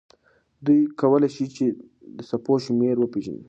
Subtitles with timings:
[0.65, 1.65] دوی کولی شي چې
[2.15, 3.39] د څپو شمېر وپیژني.